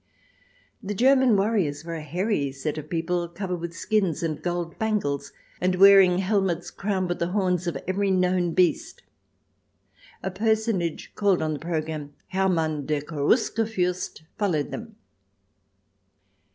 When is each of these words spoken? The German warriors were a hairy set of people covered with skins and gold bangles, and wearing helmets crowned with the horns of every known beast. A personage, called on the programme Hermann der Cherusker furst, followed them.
The 0.81 0.95
German 0.95 1.37
warriors 1.37 1.85
were 1.85 1.93
a 1.93 2.01
hairy 2.01 2.51
set 2.51 2.79
of 2.79 2.89
people 2.89 3.27
covered 3.27 3.57
with 3.59 3.75
skins 3.77 4.23
and 4.23 4.41
gold 4.41 4.79
bangles, 4.79 5.31
and 5.61 5.75
wearing 5.75 6.17
helmets 6.17 6.71
crowned 6.71 7.07
with 7.07 7.19
the 7.19 7.27
horns 7.27 7.67
of 7.67 7.77
every 7.87 8.09
known 8.09 8.55
beast. 8.55 9.03
A 10.23 10.31
personage, 10.31 11.13
called 11.13 11.43
on 11.43 11.53
the 11.53 11.59
programme 11.59 12.15
Hermann 12.29 12.87
der 12.87 13.01
Cherusker 13.01 13.67
furst, 13.67 14.23
followed 14.39 14.71
them. 14.71 14.95